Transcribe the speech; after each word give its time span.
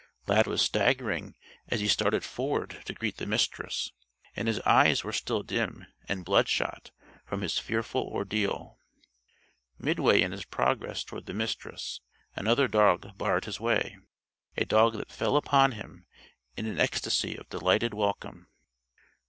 Lad 0.25 0.47
was 0.47 0.63
staggering 0.63 1.35
as 1.67 1.79
he 1.79 1.87
started 1.87 2.23
forward 2.23 2.81
to 2.85 2.93
greet 2.95 3.17
the 3.17 3.27
Mistress, 3.27 3.91
and 4.35 4.47
his 4.47 4.59
eyes 4.61 5.03
were 5.03 5.11
still 5.13 5.43
dim 5.43 5.85
and 6.09 6.25
bloodshot 6.25 6.89
from 7.23 7.41
his 7.41 7.59
fearful 7.59 8.01
ordeal. 8.07 8.79
Midway 9.77 10.19
in 10.23 10.31
his 10.31 10.43
progress 10.43 11.03
toward 11.03 11.27
the 11.27 11.35
Mistress 11.35 12.01
another 12.35 12.67
dog 12.67 13.15
barred 13.15 13.45
his 13.45 13.59
path 13.59 13.91
a 14.57 14.65
dog 14.65 14.93
that 14.97 15.11
fell 15.11 15.37
upon 15.37 15.73
him 15.73 16.07
in 16.57 16.65
an 16.65 16.79
ecstasy 16.79 17.37
of 17.37 17.47
delighted 17.49 17.93
welcome. 17.93 18.47